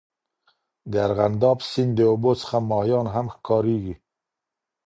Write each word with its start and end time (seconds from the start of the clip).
د 0.91 0.93
ارغنداب 1.05 1.57
سیند 1.69 1.91
د 1.97 1.99
اوبو 2.11 2.31
څخه 2.41 2.57
ماهیان 2.69 3.05
هم 3.15 3.25
ښکارېږي. 3.35 3.95